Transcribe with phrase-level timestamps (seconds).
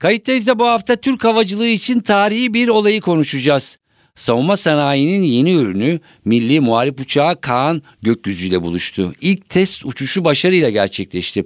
[0.00, 3.78] Kayıttayız da bu hafta Türk havacılığı için tarihi bir olayı konuşacağız.
[4.14, 9.14] Savunma sanayinin yeni ürünü Milli Muharip Uçağı Kaan gökyüzüyle buluştu.
[9.20, 11.44] İlk test uçuşu başarıyla gerçekleşti.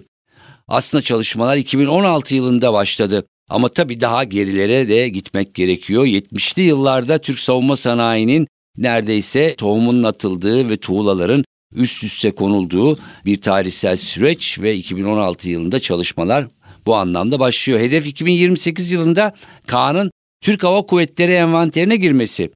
[0.68, 3.26] Aslında çalışmalar 2016 yılında başladı.
[3.48, 6.04] Ama tabii daha gerilere de gitmek gerekiyor.
[6.04, 11.44] 70'li yıllarda Türk savunma sanayinin neredeyse tohumunun atıldığı ve tuğlaların
[11.74, 16.46] üst üste konulduğu bir tarihsel süreç ve 2016 yılında çalışmalar
[16.86, 17.80] bu anlamda başlıyor.
[17.80, 19.34] Hedef 2028 yılında
[19.66, 22.50] Kaan'ın Türk Hava Kuvvetleri envanterine girmesi.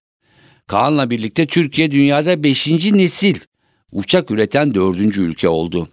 [0.66, 2.66] Kaan'la birlikte Türkiye dünyada 5.
[2.66, 3.36] nesil
[3.92, 4.98] uçak üreten 4.
[5.18, 5.88] ülke oldu.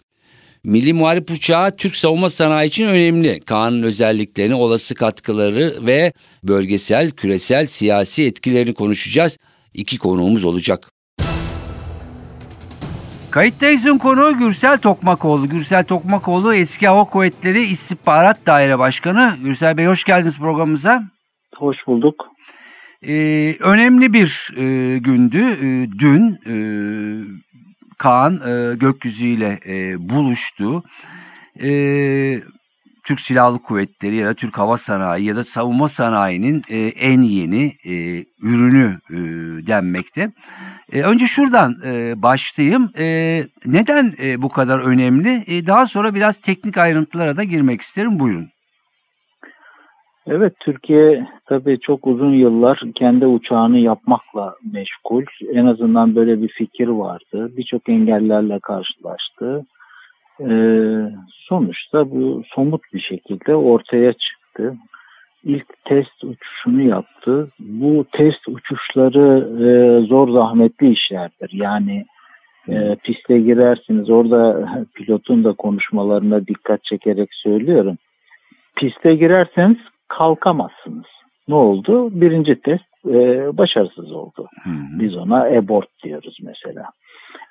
[0.64, 3.40] Milli Muharip Uçağı Türk savunma sanayi için önemli.
[3.40, 9.38] Kaan'ın özelliklerini, olası katkıları ve bölgesel, küresel, siyasi etkilerini konuşacağız.
[9.74, 10.92] İki konuğumuz olacak.
[13.36, 15.50] Kayıttayızın konuğu Gürsel Tokmakoğlu.
[15.50, 19.38] Gürsel Tokmakoğlu eski Hava Kuvvetleri İstihbarat Daire Başkanı.
[19.44, 21.04] Gürsel Bey hoş geldiniz programımıza.
[21.56, 22.26] Hoş bulduk.
[23.02, 25.38] Ee, önemli bir e, gündü.
[25.38, 26.56] E, dün e,
[27.98, 30.84] Kaan e, gökyüzüyle e, buluştu.
[31.62, 31.70] E,
[33.04, 37.76] Türk Silahlı Kuvvetleri ya da Türk Hava Sanayi ya da savunma sanayinin e, en yeni
[37.86, 39.18] e, ürünü e,
[39.68, 40.32] denmekte.
[40.94, 42.92] E, önce şuradan e, başlayayım.
[43.00, 43.06] E,
[43.66, 45.44] neden e, bu kadar önemli?
[45.48, 48.20] E, daha sonra biraz teknik ayrıntılara da girmek isterim.
[48.20, 48.48] Buyurun.
[50.28, 55.24] Evet, Türkiye tabii çok uzun yıllar kendi uçağını yapmakla meşgul.
[55.54, 57.52] En azından böyle bir fikir vardı.
[57.58, 59.66] Birçok engellerle karşılaştı.
[60.42, 64.76] Ee, sonuçta bu somut bir şekilde ortaya çıktı.
[65.46, 67.50] İlk test uçuşunu yaptı.
[67.60, 71.50] Bu test uçuşları e, zor zahmetli işlerdir.
[71.54, 72.06] Yani
[72.70, 74.10] e, piste girersiniz.
[74.10, 77.98] Orada pilotun da konuşmalarına dikkat çekerek söylüyorum.
[78.76, 81.06] Piste girerseniz kalkamazsınız.
[81.48, 82.22] Ne oldu?
[82.22, 84.48] Birinci test e, başarısız oldu.
[84.64, 85.00] Hı hı.
[85.00, 86.86] Biz ona abort diyoruz mesela.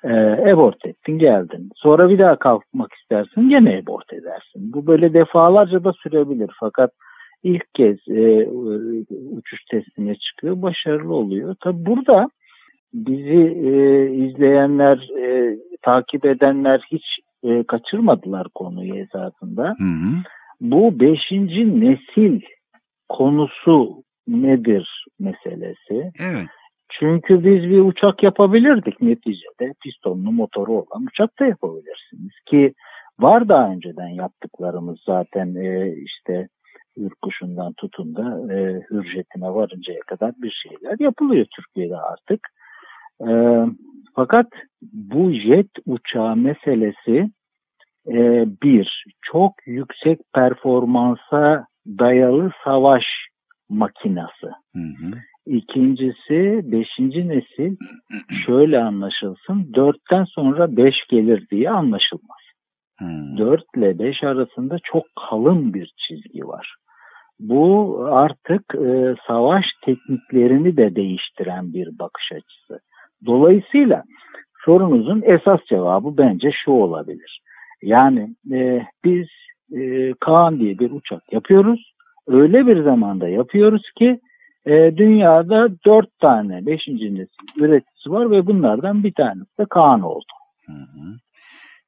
[0.03, 0.13] E,
[0.51, 1.69] abort ettin geldin.
[1.75, 4.73] Sonra bir daha kalkmak istersin gene abort edersin.
[4.73, 6.49] Bu böyle defalarca da sürebilir.
[6.59, 6.91] Fakat
[7.45, 8.47] ilk kez e,
[9.31, 10.61] uçuş testine çıkıyor.
[10.61, 11.55] Başarılı oluyor.
[11.63, 12.29] Tabi burada
[12.93, 17.05] bizi e, izleyenler, e, takip edenler hiç
[17.43, 19.63] e, kaçırmadılar konuyu esasında.
[19.63, 20.23] Hı hı
[20.61, 22.41] bu beşinci nesil
[23.09, 26.11] konusu nedir meselesi.
[26.19, 26.47] Evet.
[26.89, 29.73] Çünkü biz bir uçak yapabilirdik neticede.
[29.83, 32.73] Pistonlu motoru olan uçak da yapabilirsiniz ki
[33.19, 36.47] var daha önceden yaptıklarımız zaten e, işte
[36.97, 42.47] Ürkuş'undan tutun da e, hürjetine varıncaya kadar bir şeyler yapılıyor Türkiye'de artık.
[43.27, 43.29] E,
[44.15, 44.47] fakat
[44.81, 47.29] bu jet uçağı meselesi
[48.07, 53.05] e, bir, çok yüksek performansa dayalı savaş
[53.69, 54.51] makinası.
[54.75, 55.11] Hı hı.
[55.45, 57.75] İkincisi beşinci nesil
[58.45, 62.45] şöyle anlaşılsın dörtten sonra beş gelir diye anlaşılmaz.
[63.37, 66.75] Dört ile beş arasında çok kalın bir çizgi var.
[67.39, 72.79] Bu artık e, savaş tekniklerini de değiştiren bir bakış açısı.
[73.25, 74.03] Dolayısıyla
[74.65, 77.41] sorunuzun esas cevabı bence şu olabilir.
[77.81, 79.27] Yani e, biz
[79.75, 81.93] e, Kaan diye bir uçak yapıyoruz.
[82.27, 84.19] Öyle bir zamanda yapıyoruz ki
[84.65, 90.33] e, dünyada dört tane beşinci nesil üreticisi var ve bunlardan bir tanesi de Kaan oldu.
[90.65, 91.15] Hı hı.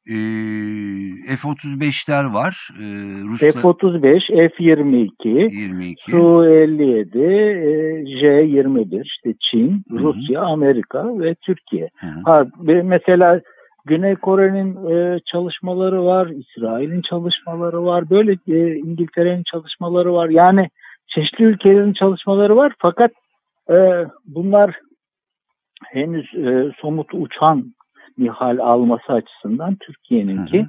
[0.09, 2.69] Ee, F-35'ler var.
[3.29, 3.51] Rusya...
[3.51, 6.12] F-35, F-22, 22.
[6.12, 10.00] Su-57, e, J-21, işte Çin, Hı-hı.
[10.00, 11.89] Rusya, Amerika ve Türkiye.
[12.00, 12.21] Hı-hı.
[12.25, 12.45] Ha,
[12.83, 13.42] mesela
[13.86, 20.30] Güney Kore'nin e, çalışmaları var, İsrail'in çalışmaları var, böyle e, İngiltere'nin çalışmaları var.
[20.30, 20.69] Yani
[21.07, 23.12] çeşitli ülkelerin çalışmaları var fakat
[23.69, 23.75] e,
[24.25, 24.75] bunlar
[25.86, 27.74] henüz e, somut uçan
[28.19, 30.66] bir hal alması açısından Türkiye'ninki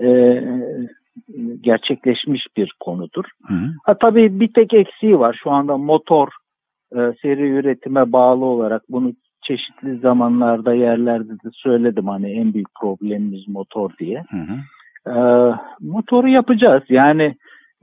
[0.00, 0.42] e,
[1.60, 3.24] gerçekleşmiş bir konudur.
[3.46, 3.66] Hı hı.
[3.84, 6.28] Ha, tabii bir tek eksiği var şu anda motor
[6.92, 9.12] e, seri üretime bağlı olarak bunu
[9.42, 14.24] çeşitli zamanlarda yerlerde de söyledim hani en büyük problemimiz motor diye.
[14.30, 14.56] Hı hı.
[15.06, 16.82] Ee, motoru yapacağız.
[16.88, 17.34] Yani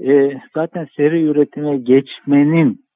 [0.08, 2.87] e, zaten seri üretime geçmenin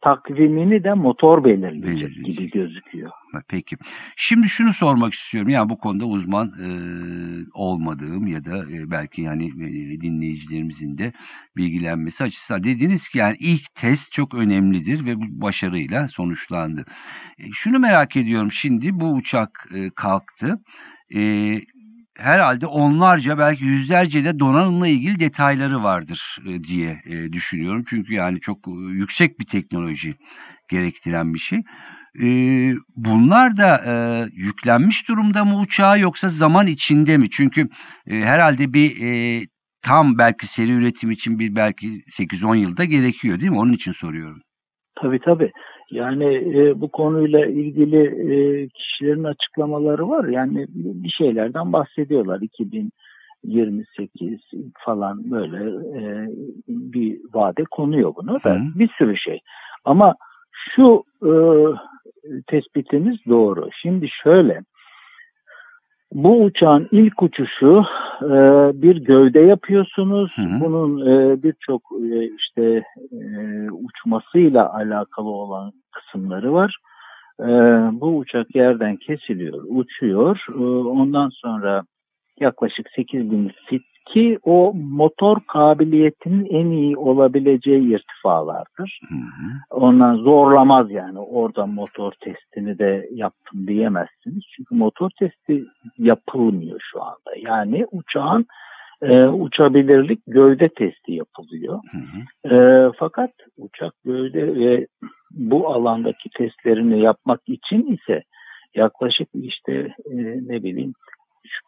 [0.00, 2.24] takvimini de motor belirleyecek Belirleyecek.
[2.24, 3.10] gibi gözüküyor.
[3.48, 3.76] Peki.
[4.16, 5.50] Şimdi şunu sormak istiyorum.
[5.50, 6.68] Yani bu konuda uzman e,
[7.54, 11.12] olmadığım ya da e, belki yani e, dinleyicilerimizin de
[11.56, 16.84] bilgilenmesi açısından dediniz ki yani ilk test çok önemlidir ve bu başarıyla sonuçlandı.
[17.38, 18.52] E, şunu merak ediyorum.
[18.52, 20.58] Şimdi bu uçak e, kalktı.
[21.14, 21.20] E,
[22.18, 27.84] herhalde onlarca belki yüzlerce de donanımla ilgili detayları vardır e, diye e, düşünüyorum.
[27.88, 30.14] Çünkü yani çok e, yüksek bir teknoloji
[30.70, 31.62] gerektiren bir şey.
[32.96, 33.80] Bunlar da
[34.32, 37.30] yüklenmiş durumda mı uçağa yoksa zaman içinde mi?
[37.30, 37.68] Çünkü
[38.08, 38.92] herhalde bir
[39.82, 43.58] tam belki seri üretim için bir belki 8-10 yılda gerekiyor değil mi?
[43.58, 44.40] Onun için soruyorum.
[45.02, 45.52] Tabii tabii.
[45.90, 50.24] Yani e, bu konuyla ilgili e, kişilerin açıklamaları var.
[50.24, 52.40] Yani bir şeylerden bahsediyorlar.
[52.40, 54.40] 2028
[54.84, 55.56] falan böyle
[55.98, 56.28] e,
[56.68, 58.60] bir vade konuyor bunu da Hı.
[58.74, 59.40] bir sürü şey.
[59.84, 60.14] Ama
[60.74, 61.32] şu e,
[62.46, 63.68] tespitimiz doğru.
[63.82, 64.60] Şimdi şöyle
[66.12, 67.84] bu uçağın ilk uçuşu
[68.22, 68.30] e,
[68.82, 70.32] bir gövde yapıyorsunuz.
[70.36, 70.60] Hı hı.
[70.60, 71.82] Bunun e, birçok
[72.12, 73.20] e, işte e,
[73.70, 76.76] uçmasıyla alakalı olan kısımları var.
[77.40, 77.46] E,
[78.00, 80.46] bu uçak yerden kesiliyor, uçuyor.
[80.48, 81.82] E, ondan sonra
[82.40, 83.82] yaklaşık 8000 fit
[84.12, 89.00] ki o motor kabiliyetinin en iyi olabileceği irtifalardır.
[89.08, 89.80] Hı hı.
[89.80, 94.42] Ondan zorlamaz yani orada motor testini de yaptım diyemezsiniz.
[94.56, 95.64] Çünkü motor testi
[95.98, 97.30] yapılmıyor şu anda.
[97.42, 98.46] Yani uçağın
[99.02, 101.80] e, uçabilirlik gövde testi yapılıyor.
[101.92, 102.54] Hı hı.
[102.54, 104.86] E, fakat uçak gövde ve
[105.30, 108.22] bu alandaki testlerini yapmak için ise
[108.74, 109.72] yaklaşık işte
[110.10, 110.16] e,
[110.48, 110.92] ne bileyim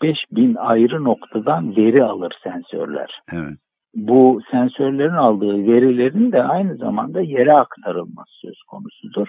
[0.02, 3.58] 3-5 bin ayrı noktadan veri alır sensörler Evet.
[3.94, 9.28] bu sensörlerin aldığı verilerin de aynı zamanda yere aktarılması söz konusudur.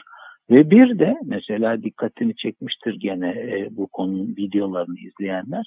[0.49, 5.65] Ve bir de mesela dikkatini çekmiştir gene e, bu konunun videolarını izleyenler.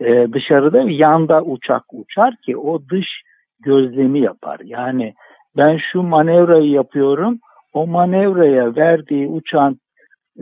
[0.00, 3.06] E, dışarıda yanda uçak uçar ki o dış
[3.60, 4.60] gözlemi yapar.
[4.64, 5.14] Yani
[5.56, 7.38] ben şu manevrayı yapıyorum.
[7.72, 9.78] O manevraya verdiği uçağın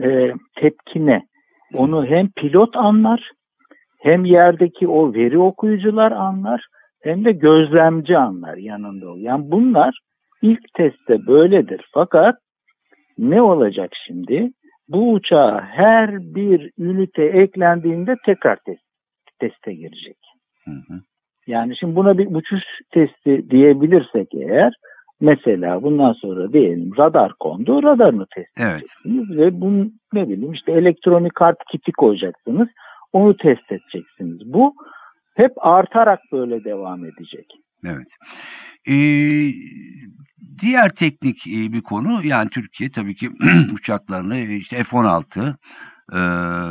[0.03, 1.21] e, tepkine
[1.73, 3.31] onu hem pilot anlar
[4.03, 6.65] hem yerdeki o veri okuyucular anlar
[7.01, 9.17] hem de gözlemci anlar yanında ol.
[9.19, 9.99] Yani bunlar
[10.41, 11.81] ilk testte böyledir.
[11.93, 12.35] Fakat
[13.17, 14.49] ne olacak şimdi?
[14.87, 18.81] Bu uçağa her bir ünite eklendiğinde tekrar test,
[19.39, 20.17] teste girecek.
[20.65, 20.99] Hı hı.
[21.47, 24.73] Yani şimdi buna bir uçuş testi diyebilirsek eğer
[25.21, 28.71] mesela bundan sonra diyelim radar kondu radarını test Evet.
[28.71, 32.67] edeceksiniz ve bunun ne bileyim işte elektronik kart kiti koyacaksınız
[33.13, 34.53] onu test edeceksiniz.
[34.53, 34.73] Bu
[35.35, 37.45] hep artarak böyle devam edecek.
[37.85, 38.07] Evet.
[38.87, 39.51] Ee,
[40.61, 43.29] diğer teknik e, bir konu yani Türkiye tabii ki
[43.73, 45.53] uçaklarını e, işte F-16 e,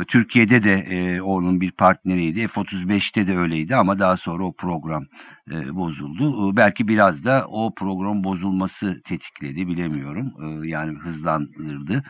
[0.07, 2.47] Türkiye'de de e, onun bir partneriydi.
[2.47, 5.05] F-35'te de öyleydi ama daha sonra o program
[5.51, 6.51] e, bozuldu.
[6.51, 10.33] E, belki biraz da o program bozulması tetikledi bilemiyorum.
[10.43, 12.03] E, yani hızlandırdı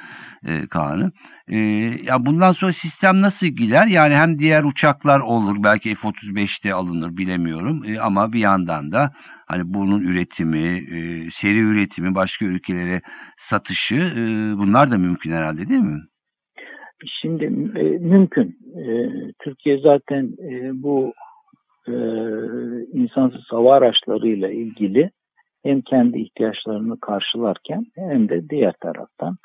[0.45, 1.11] e, Kaan'ı.
[2.03, 3.87] Ya bundan sonra sistem nasıl gider?
[3.87, 9.13] Yani hem diğer uçaklar olur belki F-35'te alınır bilemiyorum ama bir yandan da
[9.47, 13.01] hani bunun üretimi, e, seri üretimi, başka ülkelere
[13.37, 14.13] satışı
[14.57, 16.01] bunlar da mümkün herhalde değil mi?
[17.22, 17.45] Şimdi
[17.79, 18.57] e, mümkün.
[18.77, 21.13] E, Türkiye zaten e, bu
[21.88, 21.93] e,
[22.93, 25.12] insansız hava araçlarıyla ilgili
[25.63, 29.36] hem kendi ihtiyaçlarını karşılarken hem de diğer taraftan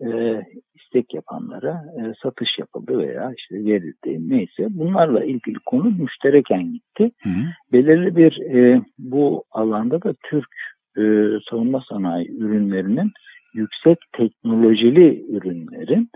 [0.00, 0.42] e,
[0.74, 7.10] istek yapanlara e, satış yapıldı veya işte verildi neyse bunlarla ilgili konu müştereken gitti.
[7.22, 7.42] Hı hı.
[7.72, 10.48] Belirli bir e, bu alanda da Türk
[10.96, 11.02] e,
[11.50, 13.12] savunma sanayi ürünlerinin
[13.54, 16.10] yüksek teknolojili ürünlerin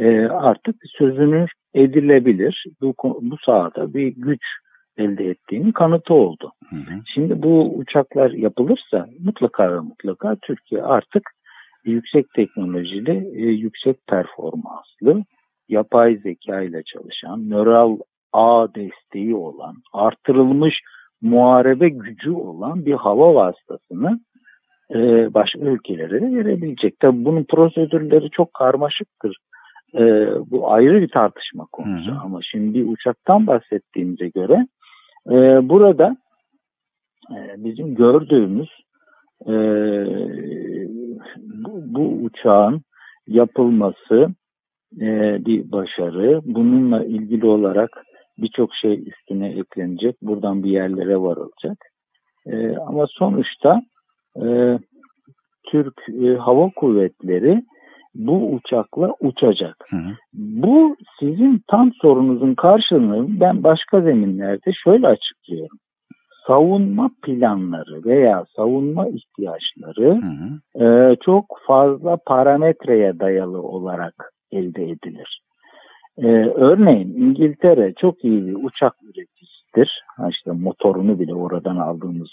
[0.00, 2.64] e, artık sözünü edilebilir.
[2.80, 4.42] Bu, bu sahada bir güç
[4.96, 6.52] elde ettiğinin kanıtı oldu.
[6.70, 7.00] Hı hı.
[7.14, 11.30] Şimdi bu uçaklar yapılırsa mutlaka ve mutlaka Türkiye artık
[11.84, 15.24] yüksek teknolojili, e, yüksek performanslı,
[15.68, 17.98] yapay zeka ile çalışan, nöral
[18.32, 20.80] ağ desteği olan, artırılmış
[21.22, 24.20] muharebe gücü olan bir hava vasıtasını
[24.94, 24.98] e,
[25.34, 27.00] başka ülkelere de verebilecek.
[27.00, 29.36] Tabii bunun prosedürleri çok karmaşıktır.
[29.94, 30.02] E,
[30.50, 32.20] bu ayrı bir tartışma konusu Hı hı.
[32.24, 34.66] ama şimdi uçaktan bahsettiğimize göre
[35.30, 36.16] e, burada
[37.30, 38.68] e, bizim gördüğümüz
[39.46, 39.52] e,
[41.36, 42.82] bu, bu uçağın
[43.26, 44.28] yapılması
[45.00, 46.40] e, bir başarı.
[46.44, 48.04] Bununla ilgili olarak
[48.38, 50.16] birçok şey üstüne eklenecek.
[50.22, 51.78] Buradan bir yerlere varılacak.
[52.46, 53.82] E, ama sonuçta
[54.36, 54.78] e,
[55.70, 57.62] Türk e, Hava Kuvvetleri
[58.14, 59.76] bu uçakla uçacak.
[59.90, 60.10] Hı hı.
[60.34, 65.78] Bu sizin tam sorunuzun karşılığını ben başka zeminlerde şöyle açıklıyorum.
[66.46, 70.84] Savunma planları veya savunma ihtiyaçları Hı hı.
[70.84, 75.40] e, çok fazla parametreye dayalı olarak elde edilir.
[76.18, 80.02] E, örneğin İngiltere çok iyi bir uçak üreticisidir.
[80.16, 82.30] Ha işte motorunu bile oradan aldığımız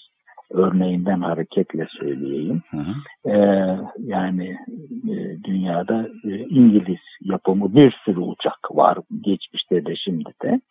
[0.51, 2.61] örneğinden hareketle söyleyeyim.
[2.71, 3.31] Hı hı.
[3.31, 4.57] Ee, yani
[5.09, 10.61] e, dünyada e, İngiliz yapımı bir sürü uçak var geçmişte de şimdi de.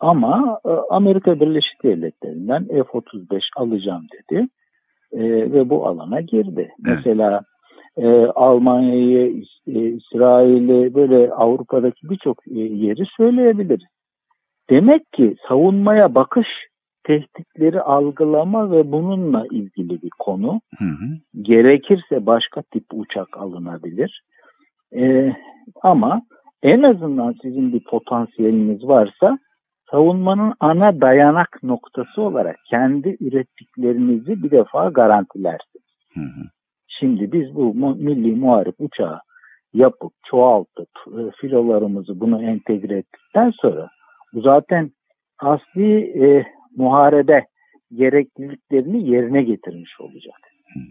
[0.00, 4.48] Ama e, Amerika Birleşik Devletleri'nden F-35 alacağım dedi
[5.12, 6.72] E, ve bu alana girdi.
[6.78, 7.40] Mesela
[7.96, 13.88] e, Almanya'yı, e, İsrail'i böyle Avrupa'daki birçok e, yeri söyleyebiliriz.
[14.70, 16.48] Demek ki savunmaya bakış
[17.04, 21.42] tehditleri algılama ve bununla ilgili bir konu Hı hı.
[21.42, 24.22] gerekirse başka tip uçak alınabilir.
[24.96, 25.32] Ee,
[25.82, 26.22] ama
[26.62, 29.38] en azından sizin bir potansiyeliniz varsa
[29.90, 35.84] savunmanın ana dayanak noktası olarak kendi ürettiklerinizi bir defa garantilersiniz.
[36.14, 36.44] Hı hı.
[36.88, 39.20] Şimdi biz bu milli muharip uçağı
[39.74, 43.88] yapıp çoğaltıp e, filolarımızı bunu entegre ettikten sonra
[44.32, 44.90] bu zaten
[45.38, 47.46] asli e, muharebe
[47.94, 50.36] gerekliliklerini yerine getirmiş olacak.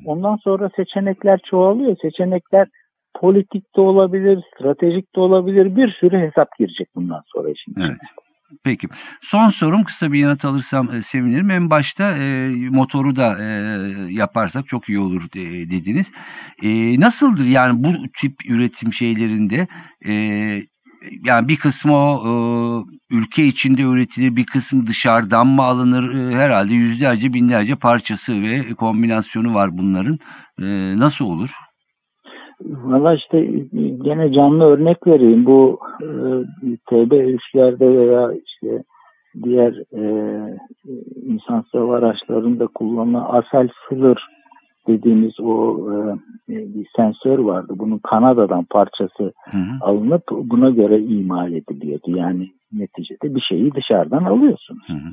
[0.06, 1.98] Ondan sonra seçenekler çoğalıyor.
[2.02, 2.68] Seçenekler
[3.16, 5.76] politik de olabilir, stratejik de olabilir.
[5.76, 7.84] Bir sürü hesap girecek bundan sonra içine.
[7.86, 8.00] Evet.
[8.64, 8.88] Peki.
[9.22, 11.50] Son sorum kısa bir yanıt alırsam e, sevinirim.
[11.50, 13.48] En başta e, motoru da e,
[14.10, 16.12] yaparsak çok iyi olur e, dediniz.
[16.64, 19.68] E, nasıldır yani bu tip üretim şeylerinde
[20.08, 20.14] e,
[21.26, 22.34] yani bir kısmı o e,
[23.12, 26.16] ülke içinde üretilir, bir kısmı dışarıdan mı alınır?
[26.16, 30.14] E, herhalde yüzlerce, binlerce parçası ve kombinasyonu var bunların.
[30.62, 31.50] E, nasıl olur?
[32.62, 33.46] Valla işte
[34.04, 35.46] gene canlı örnek vereyim.
[35.46, 36.08] Bu e,
[36.90, 38.84] TB3'lerde veya işte
[39.44, 40.04] diğer e,
[41.26, 44.18] insansız hava araçlarında kullanılan asel filler
[44.88, 45.78] dediğimiz o
[46.50, 47.74] e, bir sensör vardı.
[47.76, 49.78] Bunun Kanada'dan parçası Hı hı.
[49.82, 52.18] alınıp buna göre imal ediliyordu.
[52.18, 54.88] Yani neticede bir şeyi dışarıdan alıyorsunuz.
[54.88, 55.10] Hı hı.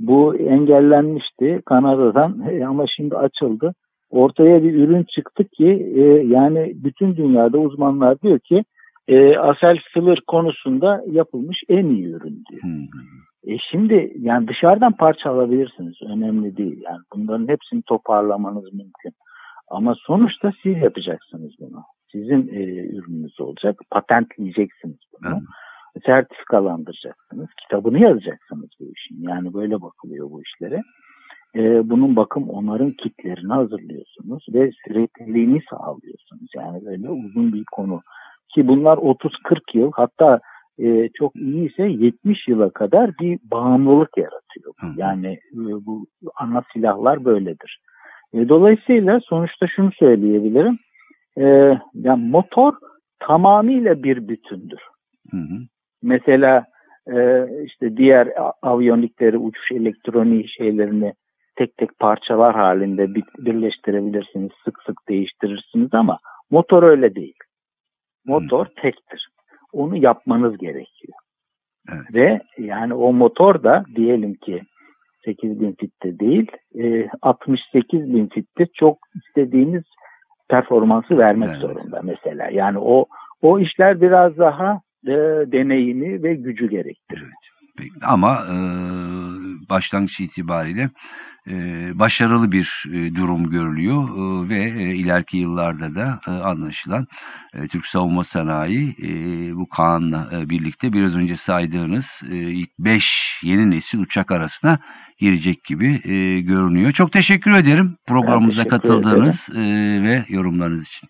[0.00, 3.74] Bu engellenmişti Kanada'dan e, ama şimdi açıldı.
[4.10, 8.64] Ortaya bir ürün çıktı ki e, yani bütün dünyada uzmanlar diyor ki
[9.08, 12.62] e, asel filler konusunda yapılmış en iyi ürün diyor.
[13.46, 15.94] E şimdi yani dışarıdan parça alabilirsiniz.
[16.02, 16.82] Önemli değil.
[16.84, 19.12] Yani bunların hepsini toparlamanız mümkün.
[19.68, 21.82] Ama sonuçta siz yapacaksınız bunu.
[22.12, 23.80] Sizin e, ürününüz olacak.
[23.90, 25.32] Patentleyeceksiniz bunu.
[25.32, 25.42] Evet.
[26.06, 27.48] Sertifikalandıracaksınız.
[27.62, 29.22] Kitabını yazacaksınız bu işin.
[29.28, 30.82] Yani böyle bakılıyor bu işlere.
[31.56, 36.50] E, bunun bakım onarım kitlerini hazırlıyorsunuz ve sürekliliğini sağlıyorsunuz.
[36.56, 38.00] Yani böyle uzun bir konu.
[38.54, 40.40] Ki bunlar 30-40 yıl hatta
[40.78, 44.74] e, çok iyiyse 70 yıla kadar bir bağımlılık yaratıyor.
[44.80, 44.86] Hı.
[44.96, 46.06] Yani e, bu
[46.36, 47.80] ana silahlar böyledir.
[48.34, 50.78] E, dolayısıyla sonuçta şunu söyleyebilirim.
[51.38, 51.44] E,
[51.94, 52.72] yani motor
[53.20, 54.80] tamamıyla bir bütündür.
[55.30, 55.58] Hı hı.
[56.02, 56.64] Mesela
[57.12, 58.28] e, işte diğer
[58.62, 61.12] aviyonikleri, uçuş elektroniği şeylerini
[61.56, 66.18] tek tek parçalar halinde bir- birleştirebilirsiniz, sık sık değiştirirsiniz ama
[66.50, 67.34] motor öyle değil.
[68.26, 69.28] Motor tektir.
[69.72, 71.18] Onu yapmanız gerekiyor.
[71.92, 72.14] Evet.
[72.14, 74.62] Ve yani o motor da diyelim ki
[75.24, 79.82] 8000 fitte değil, e, 68 bin fitte çok istediğiniz
[80.50, 81.60] performansı vermek Evet.
[81.60, 82.50] zorunda mesela.
[82.50, 83.06] Yani o
[83.42, 85.12] o işler biraz daha e,
[85.52, 87.32] deneyimi ve gücü gerektirir.
[87.78, 87.90] Peki.
[88.06, 88.56] Ama e,
[89.70, 90.90] başlangıç itibariyle e,
[91.98, 97.06] başarılı bir e, durum görülüyor e, ve e, ileriki yıllarda da e, anlaşılan
[97.54, 99.08] e, Türk savunma sanayi e,
[99.56, 104.78] bu Kaan'la e, birlikte biraz önce saydığınız e, ilk 5 yeni nesil uçak arasına
[105.18, 106.92] girecek gibi e, görünüyor.
[106.92, 109.60] Çok teşekkür ederim programımıza teşekkür katıldığınız e,
[110.02, 111.08] ve yorumlarınız için.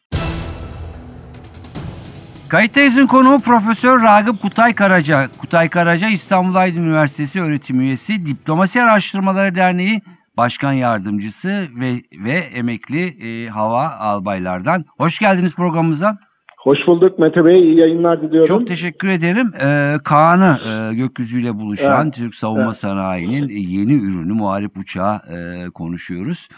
[2.49, 5.29] Kayıttayız'ın konuğu Profesör Ragıp Kutay Karaca.
[5.38, 10.00] Kutay Karaca İstanbul Aydın Üniversitesi öğretim üyesi, Diplomasi Araştırmaları Derneği
[10.37, 14.85] Başkan Yardımcısı ve, ve emekli e, hava albaylardan.
[14.99, 16.19] Hoş geldiniz programımıza.
[16.59, 17.62] Hoş bulduk Mete Bey.
[17.62, 18.49] İyi yayınlar diliyorum.
[18.49, 19.53] Çok teşekkür ederim.
[19.61, 22.76] Ee, Kaan'ı e, gökyüzüyle buluşan Evet, Türk Savunma evet.
[22.76, 26.49] Sanayi'nin yeni ürünü muharip uçağı e, konuşuyoruz.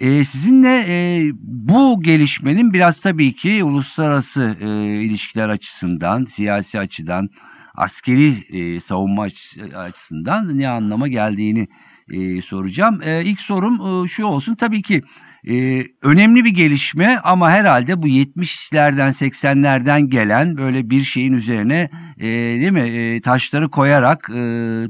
[0.00, 4.66] E, sizinle e, bu gelişmenin biraz tabii ki uluslararası e,
[5.02, 7.28] ilişkiler açısından, siyasi açıdan,
[7.74, 11.68] askeri e, savunma aç- açısından ne anlama geldiğini
[12.12, 13.00] e, soracağım.
[13.04, 14.54] E, ilk sorum e, şu olsun.
[14.54, 15.02] Tabii ki
[15.50, 21.88] Ee, önemli bir gelişme ama herhalde bu 70'lerden 80'lerden gelen böyle bir şeyin üzerine
[22.20, 22.26] e,
[22.60, 24.42] değil mi e, taşları koyarak e,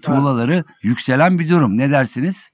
[0.03, 1.77] tuğlaları yükselen bir durum.
[1.79, 2.51] Ne dersiniz?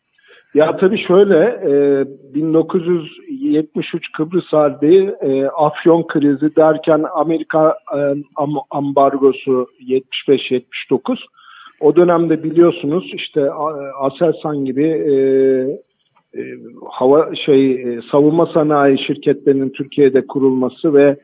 [0.54, 2.04] Ya tabii şöyle, e,
[2.34, 7.98] 1973 Kıbrıs Harbi, e, Afyon krizi derken Amerika e,
[8.36, 11.18] am- ambargosu 75-79.
[11.84, 15.14] O dönemde biliyorsunuz işte A- Aselsan gibi e,
[16.38, 16.42] e,
[16.90, 21.16] hava şey e, savunma sanayi şirketlerinin Türkiye'de kurulması ve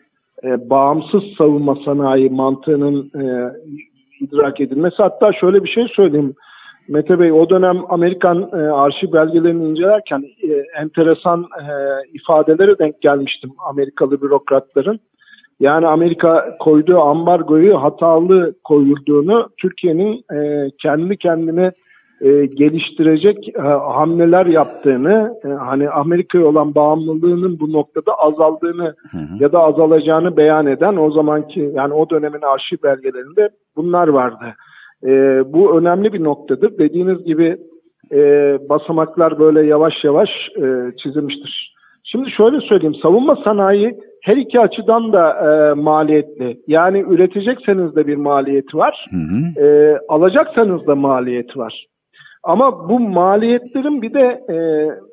[0.45, 3.53] e, bağımsız savunma sanayi mantığının e,
[4.21, 4.97] idrak edilmesi.
[4.97, 6.35] Hatta şöyle bir şey söyleyeyim.
[6.89, 11.65] Mete Bey o dönem Amerikan e, arşiv belgelerini incelerken e, enteresan e,
[12.13, 15.01] ifadelere denk gelmiştim Amerikalı bürokratların.
[15.61, 21.73] Yani Amerika koyduğu ambargoyu hatalı koyulduğunu, Türkiye'nin e, kendi kendine
[22.21, 23.61] e, geliştirecek e,
[23.93, 29.43] hamleler yaptığını, e, hani Amerika'ya olan bağımlılığının bu noktada azaldığını Hı hı.
[29.43, 34.55] ya da azalacağını beyan eden o zamanki yani o dönemin arşiv belgelerinde bunlar vardı.
[35.05, 36.79] E, bu önemli bir noktadır.
[36.79, 37.57] Dediğiniz gibi
[38.13, 38.19] e,
[38.69, 41.77] basamaklar böyle yavaş yavaş e, çizilmiştir.
[42.05, 46.61] Şimdi şöyle söyleyeyim, savunma sanayi her iki açıdan da e, maliyetli.
[46.67, 49.67] Yani üretecekseniz de bir maliyeti var, Hı hı.
[49.67, 51.87] e, alacaksanız da maliyeti var.
[52.43, 54.57] Ama bu maliyetlerin bir de e,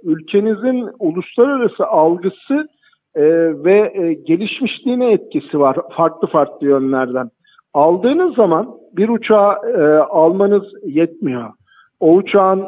[0.04, 2.68] ülkenizin uluslararası algısı
[3.16, 3.24] e,
[3.64, 7.30] ve e, gelişmişliğine etkisi var farklı farklı yönlerden.
[7.74, 11.50] Aldığınız zaman bir uçağı e, almanız yetmiyor.
[12.00, 12.66] O uçağın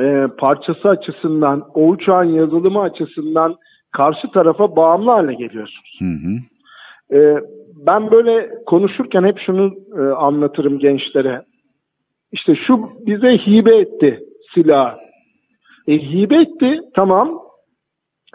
[0.00, 3.56] e, parçası açısından, o uçağın yazılımı açısından
[3.92, 5.98] karşı tarafa bağımlı hale geliyorsunuz.
[5.98, 6.38] Hı hı.
[7.18, 7.40] E,
[7.86, 11.42] ben böyle konuşurken hep şunu e, anlatırım gençlere.
[12.32, 14.20] İşte şu bize hibe etti
[14.54, 14.98] silah.
[15.86, 17.40] E, hibe etti tamam.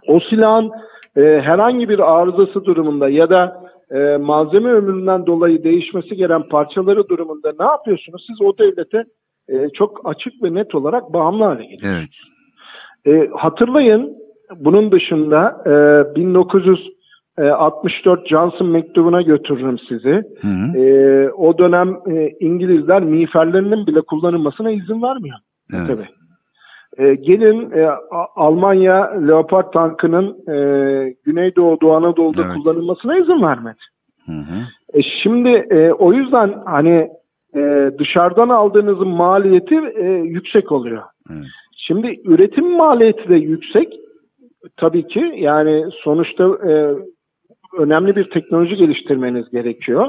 [0.08, 0.72] O silahın
[1.18, 7.54] e, herhangi bir arızası durumunda ya da e, malzeme ömründen dolayı değişmesi gereken parçaları durumunda
[7.60, 8.26] ne yapıyorsunuz?
[8.28, 9.04] Siz o devlete
[9.50, 12.22] e, çok açık ve net olarak bağımlı hale geliyorsunuz.
[13.06, 13.28] Evet.
[13.28, 14.23] E, hatırlayın
[14.60, 15.72] bunun dışında e,
[16.16, 20.24] 1964 Johnson mektubuna götürürüm sizi.
[20.42, 20.78] Hı hı.
[20.78, 25.38] E, o dönem e, İngilizler miğferlerinin bile kullanılmasına izin vermiyor.
[25.74, 25.88] Evet.
[25.88, 26.08] Tabii.
[26.98, 27.90] E, gelin e,
[28.36, 30.56] Almanya Leopard tankının e,
[31.24, 32.54] Güneydoğu Doğu Anadolu'da Evet.
[32.54, 33.80] kullanılmasına izin vermedi.
[34.26, 34.56] Hı hı.
[34.94, 37.10] E, şimdi e, o yüzden hani
[37.56, 41.04] e, dışarıdan aldığınızın maliyeti e, yüksek oluyor.
[41.32, 41.44] Evet.
[41.78, 43.94] Şimdi üretim maliyeti de yüksek.
[44.78, 46.96] Tabii ki yani sonuçta e,
[47.78, 50.08] önemli bir teknoloji geliştirmeniz gerekiyor.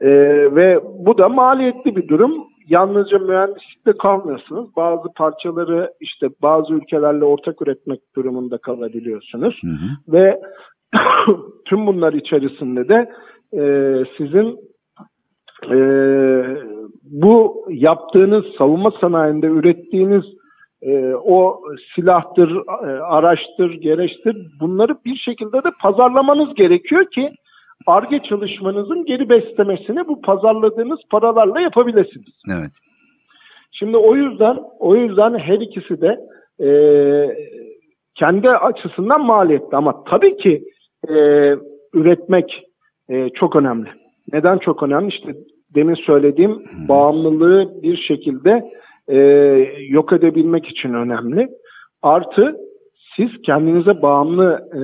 [0.00, 0.10] E,
[0.54, 2.46] ve bu da maliyetli bir durum.
[2.68, 4.76] Yalnızca mühendislikte kalmıyorsunuz.
[4.76, 9.60] Bazı parçaları işte bazı ülkelerle ortak üretmek durumunda kalabiliyorsunuz.
[9.62, 10.12] Hı hı.
[10.12, 10.40] Ve
[11.64, 13.10] tüm bunlar içerisinde de
[13.52, 13.62] e,
[14.18, 14.56] sizin
[15.70, 15.78] e,
[17.02, 20.24] bu yaptığınız savunma sanayinde ürettiğiniz
[20.82, 21.62] e, o
[21.94, 27.32] silahtır, e, araçtır, gereçtir bunları bir şekilde de pazarlamanız gerekiyor ki
[27.86, 32.42] ARGE çalışmanızın geri beslemesini bu pazarladığınız paralarla yapabilirsiniz.
[32.50, 32.72] Evet.
[33.72, 36.18] Şimdi o yüzden o yüzden her ikisi de
[36.60, 36.68] e,
[38.14, 40.64] kendi açısından maliyetli ama tabii ki
[41.08, 41.14] e,
[41.94, 42.62] üretmek
[43.08, 43.88] e, çok önemli.
[44.32, 45.08] Neden çok önemli?
[45.08, 45.34] İşte
[45.74, 48.70] demin söylediğim bağımlılığı bir şekilde
[49.08, 49.16] e,
[49.88, 51.48] yok edebilmek için önemli.
[52.02, 52.56] Artı
[53.16, 54.80] siz kendinize bağımlı e,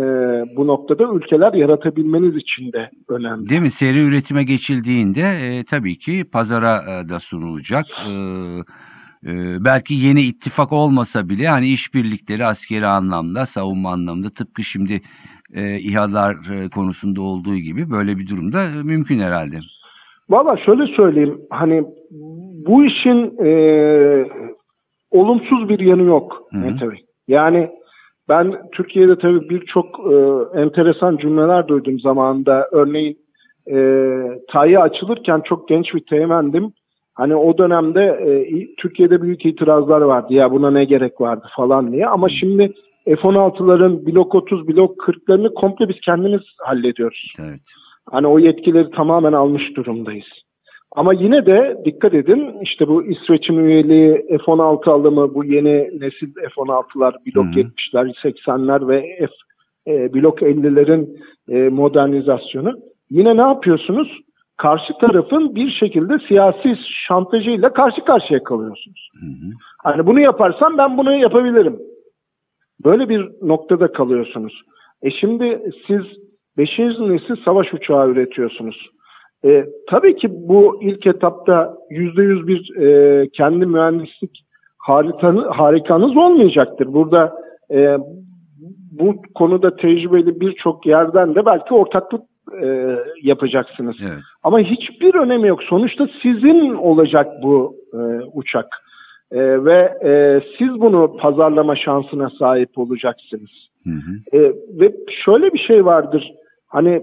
[0.57, 3.49] bu noktada ülkeler yaratabilmeniz için de önemli.
[3.49, 3.71] Değil mi?
[3.71, 7.87] Seri üretime geçildiğinde e, tabii ki pazara e, da sunulacak.
[8.09, 8.13] E,
[9.27, 15.01] e, belki yeni ittifak olmasa bile hani işbirlikleri askeri anlamda, savunma anlamda tıpkı şimdi
[15.55, 19.59] e, İHA'lar e, konusunda olduğu gibi böyle bir durumda e, mümkün herhalde.
[20.33, 21.85] Valla şöyle söyleyeyim hani
[22.66, 23.51] bu işin e,
[25.11, 26.42] olumsuz bir yanı yok.
[26.53, 26.99] Mete Bey.
[27.29, 27.71] Yani
[28.29, 30.14] ben Türkiye'de tabii birçok e,
[30.61, 32.68] enteresan cümleler duydum zamanında.
[32.73, 33.18] Örneğin
[33.71, 33.77] e,
[34.49, 36.73] TAY'a açılırken çok genç bir teğmendim.
[37.14, 40.35] Hani o dönemde e, Türkiye'de büyük itirazlar vardı.
[40.35, 42.07] Ya buna ne gerek vardı falan diye.
[42.07, 42.73] Ama şimdi
[43.05, 47.33] F-16'ların blok 30, blok 40'larını komple biz kendimiz hallediyoruz.
[47.40, 47.61] Evet.
[48.11, 50.27] Hani o yetkileri tamamen almış durumdayız.
[50.97, 57.15] Ama yine de dikkat edin işte bu İsveç'in üyeliği F-16 alımı bu yeni nesil F-16'lar
[57.27, 57.65] blok Hı hı.
[57.65, 59.33] 70'ler 80'ler ve F
[59.87, 61.17] e, blok 50'lerin
[61.49, 62.73] e, modernizasyonu.
[63.11, 64.21] Yine ne yapıyorsunuz?
[64.57, 66.77] Karşı tarafın bir şekilde siyasi
[67.09, 69.11] şantajıyla karşı karşıya kalıyorsunuz.
[69.21, 69.51] Hı hı.
[69.79, 71.79] Hani bunu yaparsam ben bunu yapabilirim.
[72.85, 74.62] Böyle bir noktada kalıyorsunuz.
[75.03, 76.03] E şimdi siz
[76.57, 76.79] 5.
[76.79, 78.91] nesil savaş uçağı üretiyorsunuz.
[79.45, 84.45] E, tabii ki bu ilk etapta %100 bir e, kendi mühendislik
[84.79, 86.93] haritanı, harikanız olmayacaktır.
[86.93, 87.33] Burada
[87.71, 87.97] e,
[88.93, 92.23] bu konuda tecrübeli birçok yerden de belki ortaklık
[92.62, 93.97] e, yapacaksınız.
[94.03, 94.19] Evet.
[94.43, 95.62] Ama hiçbir önemi yok.
[95.62, 97.99] Sonuçta sizin olacak bu e,
[98.33, 98.67] uçak.
[99.33, 103.51] E, ve e, siz bunu pazarlama şansına sahip olacaksınız.
[103.85, 104.37] Hı hı.
[104.37, 104.93] E, ve
[105.25, 106.33] şöyle bir şey vardır.
[106.73, 107.03] Hani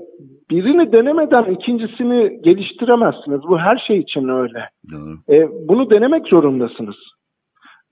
[0.49, 3.41] birini denemeden ikincisini geliştiremezsiniz.
[3.49, 4.69] Bu her şey için öyle.
[4.91, 5.17] Doğru.
[5.29, 6.95] E, bunu denemek zorundasınız.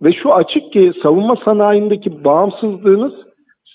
[0.01, 3.13] Ve şu açık ki savunma sanayindeki bağımsızlığınız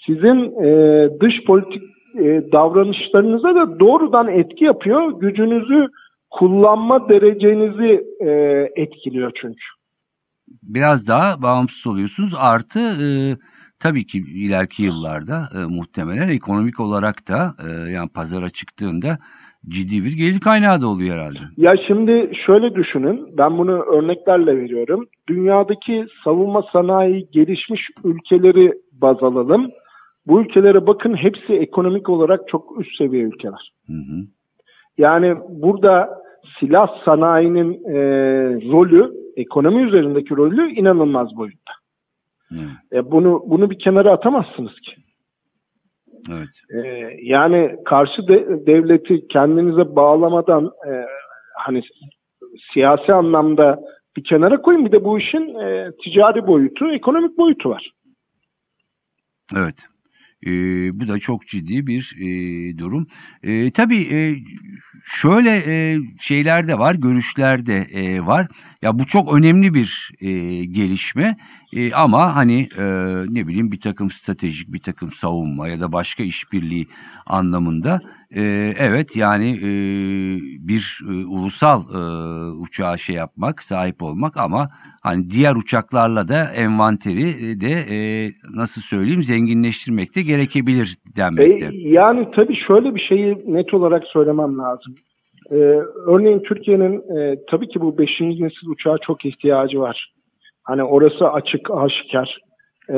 [0.07, 1.83] sizin e, dış politik
[2.19, 5.21] e, davranışlarınıza da doğrudan etki yapıyor.
[5.21, 5.87] Gücünüzü
[6.31, 8.31] kullanma derecenizi e,
[8.77, 9.65] etkiliyor çünkü.
[10.62, 12.35] Biraz daha bağımsız oluyorsunuz.
[12.38, 13.07] Artı e,
[13.83, 19.18] tabii ki ileriki yıllarda e, muhtemelen ekonomik olarak da e, yani pazara çıktığında
[19.68, 21.38] ciddi bir gelir kaynağı da oluyor herhalde.
[21.57, 25.07] Ya şimdi şöyle düşünün, ben bunu örneklerle veriyorum.
[25.29, 29.71] Dünyadaki savunma sanayi gelişmiş ülkeleri baz alalım.
[30.27, 33.73] Bu ülkelere bakın hepsi ekonomik olarak çok üst seviye ülkeler.
[33.87, 34.27] Hı hı.
[34.99, 36.23] Yani burada
[36.61, 37.99] silah sanayinin e,
[38.73, 41.73] rolü, ekonomi üzerindeki rolü inanılmaz boyutta.
[42.55, 43.05] Evet.
[43.07, 44.93] E, bunu bunu bir kenara atamazsınız ki.
[46.31, 46.85] evet.
[46.85, 46.88] E,
[47.23, 51.07] yani karşı de, devleti kendinize bağlamadan e,
[51.55, 51.83] hani
[52.73, 53.81] siyasi anlamda
[54.17, 54.85] bir kenara koyun.
[54.85, 57.91] Bir de bu işin e, ticari boyutu, ekonomik boyutu var.
[59.57, 59.91] Evet.
[60.46, 63.07] Ee, bu da çok ciddi bir e, durum.
[63.42, 64.37] E, tabii e,
[65.05, 68.48] şöyle e, şeyler de var, görüşler de e, var.
[68.83, 70.31] Ya bu çok önemli bir e,
[70.64, 71.37] gelişme.
[71.72, 72.85] E, ama hani e,
[73.28, 76.87] ne bileyim bir takım stratejik, bir takım savunma ya da başka işbirliği
[77.26, 78.00] anlamında
[78.31, 78.42] e,
[78.78, 79.70] evet yani e,
[80.68, 81.98] bir e, ulusal e,
[82.52, 84.68] uçağa şey yapmak, sahip olmak ama
[85.03, 87.97] hani diğer uçaklarla da envanteri de e,
[88.55, 91.65] nasıl söyleyeyim zenginleştirmek de gerekebilir denmekte.
[91.65, 94.95] E, yani tabii şöyle bir şeyi net olarak söylemem lazım.
[95.51, 95.57] E,
[96.07, 98.21] örneğin Türkiye'nin e, tabii ki bu 5.
[98.21, 100.12] nesil uçağa çok ihtiyacı var.
[100.62, 102.38] Hani orası açık, aşikar.
[102.88, 102.97] E,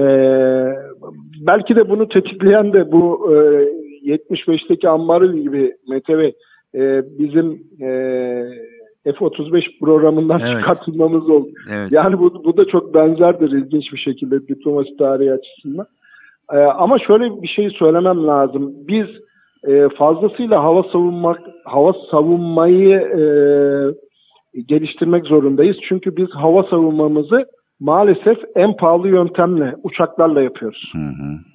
[1.46, 3.36] belki de bunu tetikleyen de bu e,
[4.04, 6.34] 75'teki Ambarı gibi Mete Bey
[6.74, 7.88] e, bizim e,
[9.04, 10.60] F-35 programından Evet.
[10.60, 11.48] çıkartılmamız oldu.
[11.72, 11.92] Evet.
[11.92, 15.86] Yani bu, bu da çok benzerdir ilginç bir şekilde diplomasi tarihi açısından.
[16.52, 18.72] Ee, ama şöyle bir şey söylemem lazım.
[18.88, 19.06] Biz
[19.68, 23.22] e, fazlasıyla hava savunmak, hava savunmayı e,
[24.68, 25.76] geliştirmek zorundayız.
[25.88, 27.46] Çünkü biz hava savunmamızı
[27.80, 30.92] maalesef en pahalı yöntemle, uçaklarla yapıyoruz.
[30.92, 31.53] Hı hı.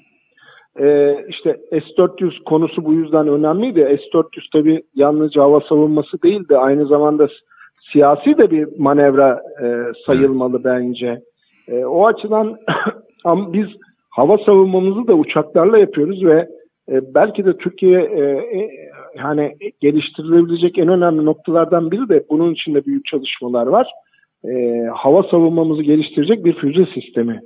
[0.80, 3.80] Ee, işte S-400 konusu bu yüzden önemliydi.
[3.80, 7.28] S-400 tabii yalnızca hava savunması değil de aynı zamanda
[7.92, 9.68] siyasi de bir manevra e,
[10.06, 11.22] sayılmalı bence.
[11.68, 12.58] E, o açıdan
[13.26, 13.68] biz
[14.10, 16.48] hava savunmamızı da uçaklarla yapıyoruz ve
[16.92, 18.22] e, belki de Türkiye e,
[18.60, 18.70] e,
[19.18, 23.88] yani geliştirilebilecek en önemli noktalardan biri de bunun içinde büyük çalışmalar var.
[24.46, 27.42] E, hava savunmamızı geliştirecek bir füze sistemi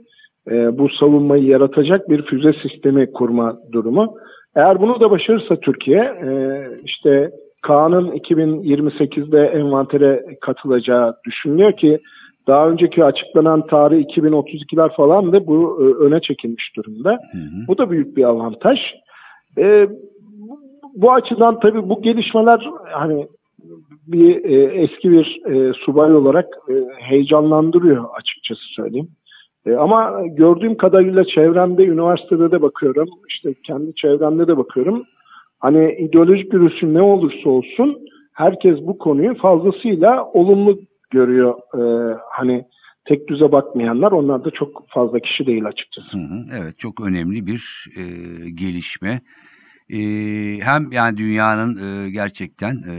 [0.51, 4.15] e, bu savunmayı yaratacak bir füze sistemi kurma durumu.
[4.55, 11.99] Eğer bunu da başarırsa Türkiye, e, işte Kaan'ın 2028'de envantere katılacağı düşünülüyor ki
[12.47, 17.11] daha önceki açıklanan tarih 2032'ler falan da bu e, öne çekilmiş durumda.
[17.11, 17.67] Hı hı.
[17.67, 18.79] Bu da büyük bir avantaj.
[19.57, 19.87] E,
[20.95, 23.27] bu, açıdan tabii bu gelişmeler hani
[24.07, 29.07] bir e, eski bir e, subay olarak e, heyecanlandırıyor açıkçası söyleyeyim.
[29.65, 35.03] E, ama gördüğüm kadarıyla çevremde, üniversitede de bakıyorum, işte kendi çevremde de bakıyorum.
[35.59, 37.97] Hani ideolojik görüşü ne olursa olsun
[38.33, 40.79] herkes bu konuyu fazlasıyla olumlu
[41.11, 41.55] görüyor.
[41.79, 42.65] E, hani
[43.05, 46.17] tek düze bakmayanlar, onlar da çok fazla kişi değil açıkçası.
[46.17, 48.03] Hı hı, Evet çok önemli bir e,
[48.49, 49.21] gelişme.
[49.89, 49.99] E,
[50.61, 52.95] hem yani dünyanın e, gerçekten e,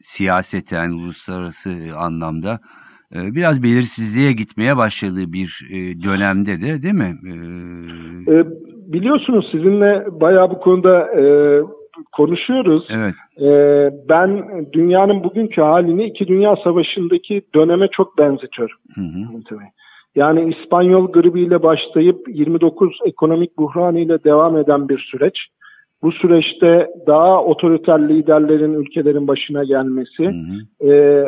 [0.00, 2.60] siyaseten uluslararası anlamda e,
[3.12, 7.14] biraz belirsizliğe gitmeye başladığı bir e, dönemde de değil mi?
[8.28, 8.44] E,
[8.92, 11.24] biliyorsunuz sizinle bayağı bu konuda e,
[12.12, 12.88] konuşuyoruz.
[12.90, 13.14] evet.
[13.40, 13.48] E,
[14.08, 18.76] ben dünyanın bugünkü halini iki Dünya Savaşı'ndaki döneme çok benzetiyorum.
[18.94, 19.56] Hı hı.
[20.16, 25.46] Yani İspanyol gribiyle başlayıp 29 ekonomik buhranı ile devam eden bir süreç.
[26.02, 31.24] Bu süreçte daha otoriter liderlerin ülkelerin başına gelmesi, hı hı, e,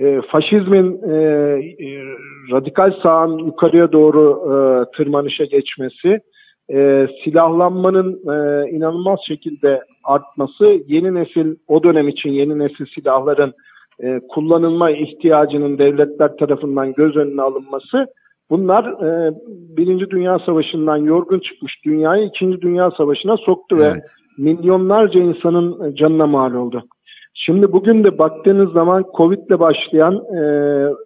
[0.00, 1.88] e, faşizmin e, e,
[2.52, 4.52] radikal sağın yukarıya doğru e,
[4.96, 6.20] tırmanışa geçmesi,
[6.72, 13.52] e, silahlanmanın e, inanılmaz şekilde artması, yeni nesil o dönem için yeni nesil silahların
[14.02, 18.06] e, kullanılma ihtiyacının devletler tarafından göz önüne alınması
[18.50, 19.32] bunlar e,
[19.76, 24.04] Birinci Dünya Savaşı'ndan yorgun çıkmış dünyayı İkinci Dünya Savaşı'na soktu ve Evet.
[24.38, 26.84] milyonlarca insanın canına mal oldu.
[27.42, 30.42] Şimdi bugün de baktığınız zaman Covid'le başlayan e,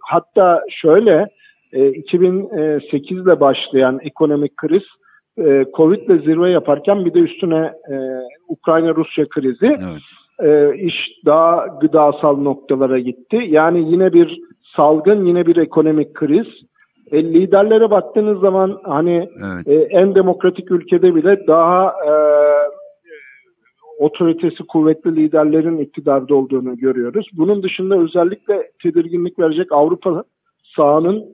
[0.01, 1.29] hatta şöyle
[1.73, 4.83] e, 2008'le başlayan ekonomik kriz
[5.39, 7.95] e, Covid'le zirve yaparken bir de üstüne e,
[8.49, 10.03] Ukrayna-Rusya krizi Evet.
[10.43, 13.45] e, iş daha gıdasal noktalara gitti.
[13.49, 14.41] Yani yine bir
[14.77, 16.47] salgın, yine bir ekonomik kriz.
[17.13, 19.69] E, liderlere baktığınız zaman hani Evet.
[19.69, 22.13] e, en demokratik ülkede bile daha e,
[23.99, 27.27] otoritesi kuvvetli liderlerin iktidarda olduğunu görüyoruz.
[27.33, 30.25] Bunun dışında özellikle tedirginlik verecek Avrupa
[30.77, 31.25] sağının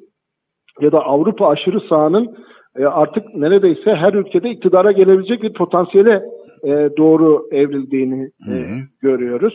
[0.81, 2.37] ya da Avrupa aşırı sağının
[2.77, 6.23] e, artık neredeyse her ülkede iktidara gelebilecek bir potansiyele
[6.65, 8.77] e, doğru evrildiğini e, hı.
[9.01, 9.55] görüyoruz.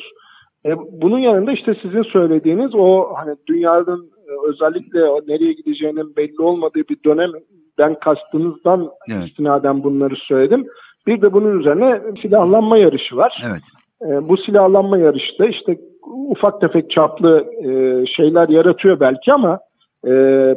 [0.66, 4.10] E, bunun yanında işte sizin söylediğiniz o hani dünyanın
[4.48, 9.28] özellikle nereye gideceğinin belli olmadığı bir dönemden kastınızdan Evet.
[9.28, 10.68] istinaden bunları söyledim.
[11.08, 13.44] Bir de bunun üzerine silahlanma yarışı var.
[13.50, 13.62] Evet.
[14.02, 15.78] E, bu silahlanma yarışta işte
[16.30, 17.70] ufak tefek çaplı e,
[18.06, 19.60] şeyler yaratıyor belki ama
[20.06, 20.10] e,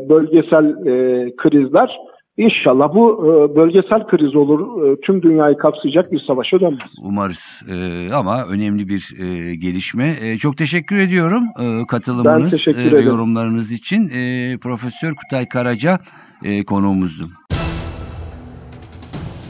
[0.08, 1.98] bölgesel e, krizler
[2.36, 6.82] inşallah bu e, bölgesel kriz olur e, tüm dünyayı kapsayacak bir savaşa dönmez.
[7.02, 10.14] Umarız Ee, ama önemli bir e, gelişme.
[10.22, 13.06] E, çok teşekkür ediyorum e, katılımınız Ben teşekkür e, ve ederim.
[13.06, 14.08] yorumlarınız için.
[14.08, 15.98] E, Profesör Kutay Karaca
[16.44, 17.24] e, konuğumuzdu.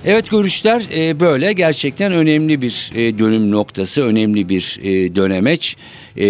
[0.04, 5.76] Evet görüşler e, böyle gerçekten önemli bir e, dönüm noktası, önemli bir e, dönemeç
[6.16, 6.26] E,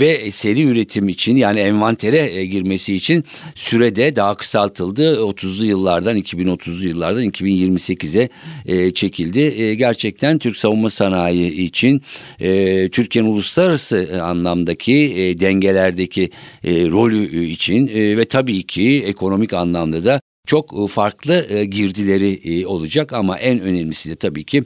[0.00, 5.16] ve seri üretim için yani envantere e, girmesi için sürede daha kısaltıldı.
[5.16, 8.28] 30'lu yıllardan 2030'lu yıllardan 2028'e
[8.66, 9.40] e, çekildi.
[9.40, 12.02] E, gerçekten Türk savunma sanayi için
[12.40, 16.30] e, Türkiye'nin uluslararası e, anlamdaki e, dengelerdeki
[16.64, 22.32] e, rolü için e, ve tabii ki ekonomik anlamda da çok e, farklı e, girdileri
[22.32, 24.64] e, olacak ama en önemlisi de tabii ki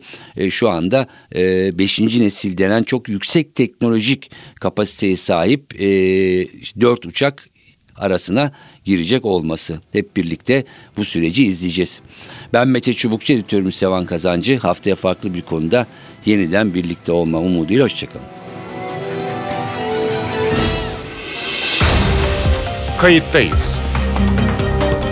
[0.50, 2.00] şu anda 5.
[2.00, 7.48] nesil denen çok yüksek teknolojik kapasiteye sahip 4 uçak
[7.96, 8.52] arasına
[8.84, 9.80] girecek olması.
[9.92, 10.64] Hep birlikte
[10.96, 12.00] bu süreci izleyeceğiz.
[12.52, 14.58] Ben Mete Çubukçu, editörüm Sevan Kazancı.
[14.58, 15.86] Haftaya farklı bir konuda
[16.26, 18.26] yeniden birlikte olma umuduyla hoşçakalın.
[22.98, 23.86] Kayıttayız.